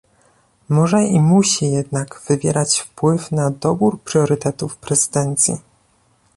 [0.69, 5.57] Może i musi jednak wywierać wpływ na dobór priorytetów prezydencji